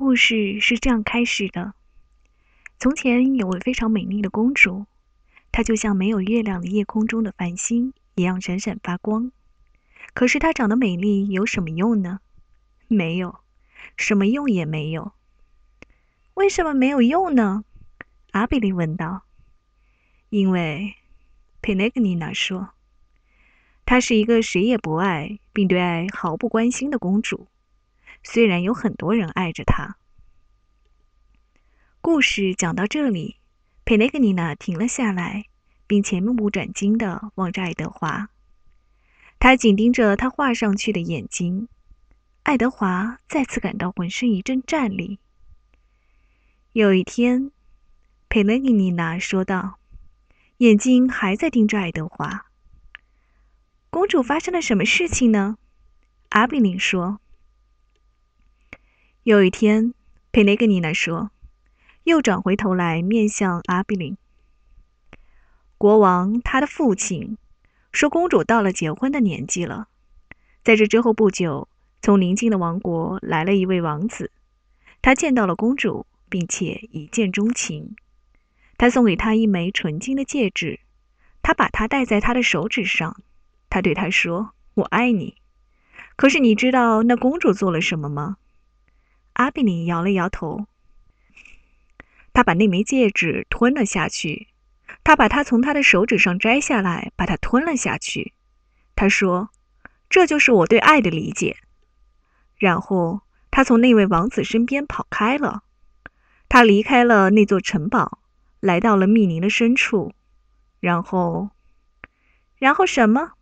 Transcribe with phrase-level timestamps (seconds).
[0.00, 1.74] 故事是这样开始的：
[2.78, 4.86] 从前有位非常美丽的公主，
[5.52, 9.30] 她就像没有月亮的夜空中的繁星一样闪闪发光。
[10.14, 12.20] 可是她长得美丽有什么用呢？
[12.88, 13.40] 没有，
[13.94, 15.12] 什么用也没有。
[16.32, 17.66] 为什么没有用呢？
[18.30, 19.24] 阿比利问道。
[20.30, 20.94] 因为，
[21.60, 22.70] 佩内格尼娜说，
[23.84, 27.48] 她是一个谁也不爱，并对爱毫不关心的公主。
[28.22, 29.96] 虽然有很多人爱着她。
[32.00, 33.36] 故事讲到这里，
[33.84, 35.44] 佩雷格尼娜停了下来，
[35.86, 38.30] 并且目不转睛地望着爱德华。
[39.38, 41.68] 他紧盯着他画上去的眼睛。
[42.42, 45.18] 爱德华再次感到浑身一阵战栗。
[46.72, 47.50] 有一天，
[48.28, 49.78] 佩雷格尼娜说道，
[50.58, 52.46] 眼睛还在盯着爱德华。
[53.90, 55.58] 公主发生了什么事情呢？
[56.30, 57.20] 阿比林说。
[59.30, 59.94] 有一天，
[60.32, 61.30] 佩雷格尼娜说，
[62.02, 64.16] 又转回头来面向阿比林。
[65.78, 67.38] 国王他的父亲
[67.92, 69.86] 说，公主到了结婚的年纪了。
[70.64, 71.68] 在这之后不久，
[72.02, 74.32] 从邻近的王国来了一位王子，
[75.00, 77.94] 他见到了公主，并且一见钟情。
[78.78, 80.80] 他送给她一枚纯金的戒指，
[81.40, 83.22] 他把它戴在她的手指上。
[83.68, 85.36] 他对她说：“我爱你。”
[86.18, 88.38] 可是你知道那公主做了什么吗？
[89.40, 90.66] 阿比尼摇了摇头。
[92.34, 94.48] 他把那枚戒指吞了下去。
[95.02, 98.34] 他把它从他的手指上摘下来，把它吞了下去。
[98.94, 99.48] 他说
[100.10, 101.56] ：“这就是我对爱的理解。”
[102.58, 105.62] 然后他从那位王子身边跑开了。
[106.50, 108.18] 他离开了那座城堡，
[108.60, 110.12] 来到了密林的深处。
[110.80, 111.48] 然后，
[112.58, 113.32] 然后什么？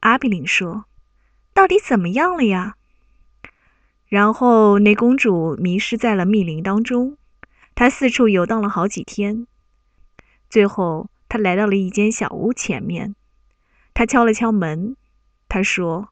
[0.00, 0.86] 阿比林说
[1.54, 2.74] ：“到底怎么样了呀？”
[4.08, 7.18] 然后，那公主迷失在了密林当中。
[7.74, 9.46] 她四处游荡了好几天，
[10.50, 13.14] 最后她来到了一间小屋前面。
[13.94, 14.96] 她敲了敲门，
[15.48, 16.08] 她说：“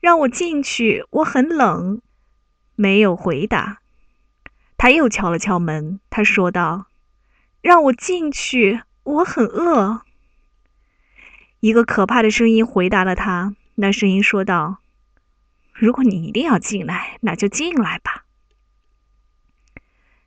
[0.00, 2.00] 让我进去，我很冷。”
[2.74, 3.80] 没有回答。
[4.76, 6.86] 她又敲了敲门，她说道
[7.62, 10.02] ：“让我进去，我很饿。”
[11.60, 13.54] 一个可怕的声音回答了她。
[13.74, 14.81] 那声音说道。
[15.72, 18.24] 如果你一定要进来，那就进来吧。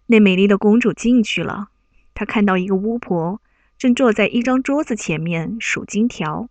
[0.07, 1.69] 那美丽的公主进去了，
[2.13, 3.41] 她看到一个巫婆
[3.78, 6.50] 正坐在一张桌子前面数金条。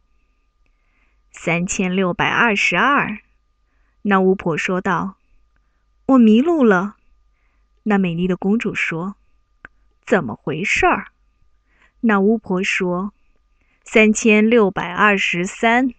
[1.30, 3.18] 三千六百二十二，
[4.02, 5.16] 那巫婆说道
[6.06, 6.96] ：“我迷路了。”
[7.84, 9.16] 那美丽的公主说
[10.06, 11.08] ：“怎么回事儿？”
[12.00, 13.12] 那巫婆说
[13.84, 15.92] ：“三千六百二十三，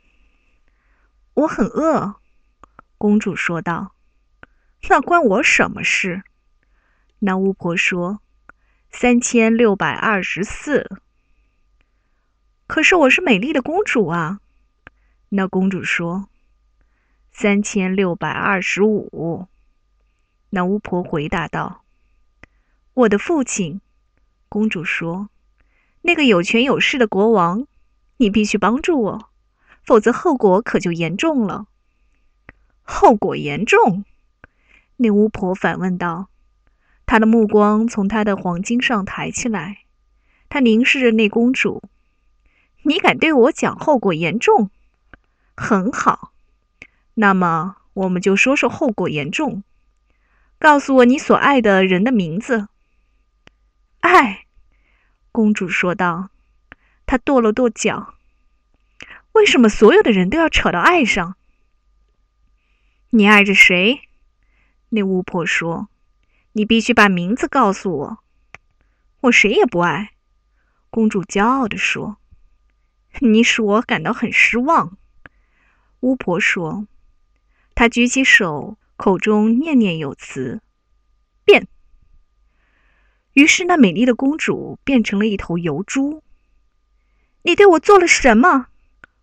[1.33, 2.15] 我很饿。”
[3.05, 3.93] 公主说道
[4.89, 6.23] ：“那关我什么事？”
[7.21, 8.19] 那巫婆说
[8.89, 10.89] ：“三千六百二十四。”
[12.65, 14.39] 可是我是美丽的公主啊！
[15.29, 16.29] 那公主说
[17.31, 19.47] ：“三千六百二十五。”
[20.49, 21.85] 那巫婆回答道
[22.95, 23.81] ：“我的父亲。”
[24.49, 25.29] 公主说
[26.01, 27.67] ：“那个有权有势的国王，
[28.17, 29.29] 你必须帮助我，
[29.83, 31.67] 否则后果可就严重了。”
[32.85, 34.05] 后果严重，
[34.97, 36.29] 那巫婆反问道。
[37.07, 39.79] 她的目光从她的黄金上抬起来，
[40.47, 41.83] 她凝视着那公主。
[42.83, 44.69] 你敢对我讲后果严重？
[45.57, 46.31] 很好，
[47.15, 49.63] 那么我们就说说后果严重。
[50.59, 52.67] 告诉我你所爱的人的名字。
[53.99, 54.45] 爱，
[55.31, 56.29] 公主说道。
[57.07, 58.13] 她跺了跺脚。
[59.33, 61.35] 为什么所有的人都要扯到爱上？
[63.17, 64.01] 你爱着谁？
[64.89, 65.87] 那巫婆说
[66.51, 68.17] ：“你必须把名字告诉我。”
[69.23, 70.11] 我谁也不爱。”
[70.91, 72.17] 公主骄傲地说。
[73.21, 74.97] “你使我感到很失望。”
[76.01, 76.87] 巫婆说。
[77.73, 80.61] 她举起手，口中念念有词
[81.45, 81.69] ：“变。”
[83.31, 86.21] 于是，那美丽的公主变成了一头油猪。
[87.43, 88.67] “你对我做了什么？”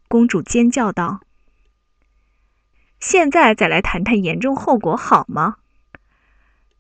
[0.09, 1.21] 公主尖叫道。
[3.03, 5.57] 现在再来谈谈严重后果好吗？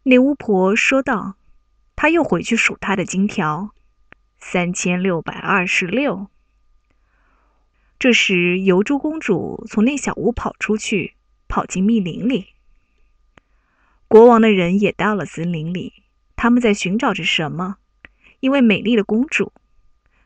[0.04, 1.34] 那巫婆说道。
[1.96, 3.70] 她又回去数她的金条，
[4.38, 6.28] 三千六百二十六。
[7.98, 11.14] 这时，油猪公主从那小屋跑出去，
[11.48, 12.46] 跑进密林里。
[14.06, 16.04] 国王的人也到了森林里，
[16.36, 17.78] 他们在寻找着什么？
[18.38, 19.52] 一位美丽的公主。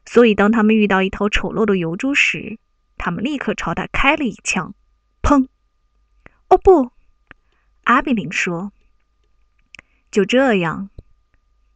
[0.05, 2.59] 所以，当他们遇到一头丑陋的油猪时，
[2.99, 4.75] 他们立刻朝它开了一枪，
[6.49, 6.93] 哦不，
[7.85, 8.73] 阿比林说
[10.11, 10.91] ：“就这样，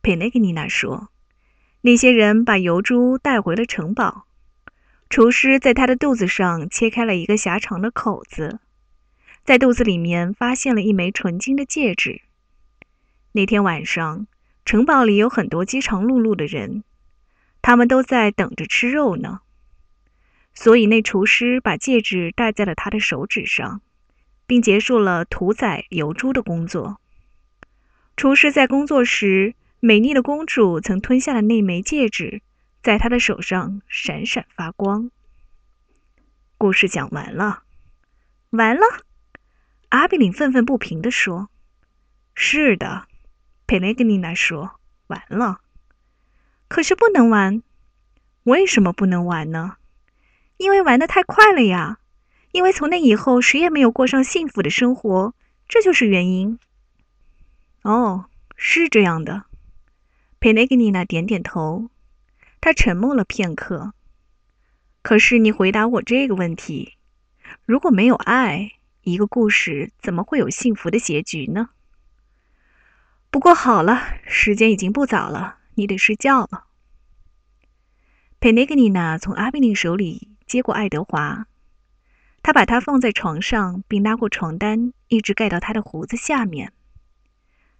[0.00, 1.10] 佩内格尼娜说
[1.82, 4.26] ：“那些人把油猪带回了城堡。
[5.08, 8.60] 厨师在他的肚子上切开了一个狭长的口子，
[9.44, 12.22] 在肚子里面发现了一枚纯金的戒指。
[13.32, 14.28] 那天晚上，
[14.64, 16.84] 城堡里有很多饥肠辘辘的人，
[17.60, 19.40] 他们都在等着吃肉呢。
[20.54, 23.82] 所以，那厨师把戒指戴在了他的手指上，
[24.50, 27.00] 并结束了屠宰油猪的工作。”
[28.18, 32.42] 厨师在工作时，美丽的公主曾吞下了那枚戒指，
[32.82, 35.12] 在他的手上闪闪发光。
[36.58, 37.62] 故事讲完了，
[38.50, 38.82] 完了。
[39.90, 41.48] 阿比林愤愤不平地说
[42.34, 43.06] ：“是的。”
[43.68, 45.60] 佩雷格尼娜说：“完了。
[46.66, 47.62] 可是不能玩。
[48.42, 49.76] 为什么不能玩呢？
[50.56, 51.99] 因为玩的太快了呀。
[52.52, 55.34] 因为从那以后，谁也没有过上幸福的生活，
[55.68, 56.58] 这就是原因。”
[57.82, 58.26] 哦，
[58.56, 59.44] 是这样的。
[60.38, 61.90] 佩内格尼娜点点头。
[62.60, 63.94] 她沉默了片刻。
[65.02, 66.96] 可是，你回答我这个问题：
[67.64, 68.72] 如果没有爱，
[69.02, 71.70] 一个故事怎么会有幸福的结局呢？
[73.30, 76.64] 不过好了，时间已经不早了，你得睡觉了。
[78.40, 81.46] 佩内格尼娜从阿比林手里接过爱德华，
[82.42, 86.72] 他把他放在床上，并拉过床单，一直盖到他的胡子下面。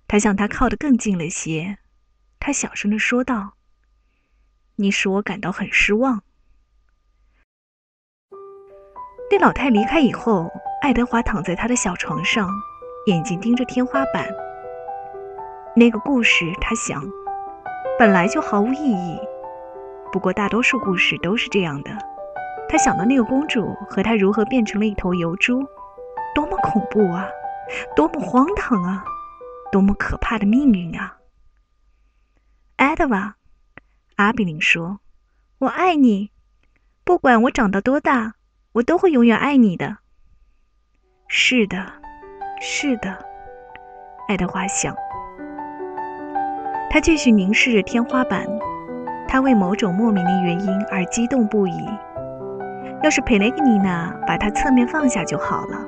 [0.07, 1.79] 他向他靠得更近了些，
[2.39, 3.55] 他小声地说道
[4.77, 6.23] ：“你使我感到很失望。”
[9.31, 10.51] 那老太离开以后，
[10.83, 12.51] 爱德华躺在他的小床上，
[13.07, 14.29] 眼睛盯着天花板。
[15.77, 17.09] 那个故事，他想，
[17.99, 19.19] 本来就毫无意义。
[20.13, 21.97] 不过大多数故事都是这样的。
[22.71, 25.67] 他想到那个公主和她如何变成了一头油猪，
[26.37, 27.29] 多么恐怖啊！
[27.97, 29.05] 多么荒唐啊！
[29.73, 31.17] 多么可怕的命运啊！
[32.77, 33.35] 艾德瓦，
[34.15, 35.01] 阿比林说
[35.59, 36.31] ：“我爱你，
[37.03, 38.35] 不管我长到多大，
[38.75, 39.99] 我都会永远爱你的。”
[41.27, 41.93] 是的，
[42.61, 43.19] 是的，
[44.29, 44.95] 爱德华想。
[46.89, 48.47] 他继续凝视着天花板，
[49.27, 51.89] 他为某种莫名的原因而激动不已。
[53.03, 55.79] 要是佩雷格尼娜把他侧面放下就好了，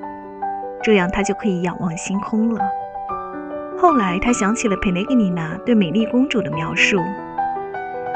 [0.82, 2.60] 这样他就可以仰望星空了。
[3.78, 6.98] 后来，他想起了佩雷格尼娜对美丽公主的描述，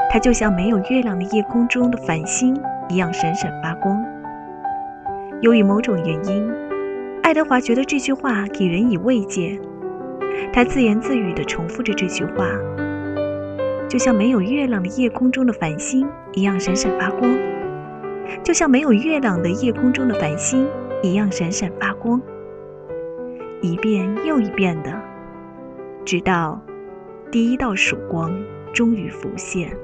[0.09, 2.59] 她就像没有月亮的夜空中的繁星
[2.89, 4.03] 一样闪闪发光。
[5.41, 6.51] 由于某种原因，
[7.21, 9.59] 爱德华觉得这句话给人以慰藉。
[10.53, 12.47] 他自言自语地重复着这句话
[13.87, 17.29] ：“就像没有月亮的夜空中的繁星一样闪闪发光，
[18.43, 20.67] 就像没有月亮的夜空中的繁星
[21.01, 22.21] 一样闪闪发光。”
[23.61, 24.93] 一遍又一遍的。
[26.05, 26.61] 直到
[27.31, 28.33] 第一道曙光
[28.73, 29.75] 终于浮现。